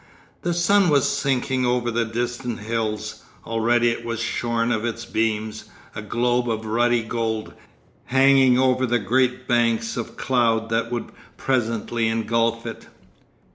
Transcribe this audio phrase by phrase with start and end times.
[0.41, 3.21] The sun was sinking over the distant hills.
[3.45, 7.53] Already it was shorn of its beams, a globe of ruddy gold,
[8.05, 12.87] hanging over the great banks of cloud that would presently engulf it.